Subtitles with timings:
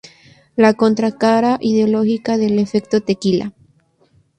[0.55, 3.53] La contracara ideológica del Efecto Tequila.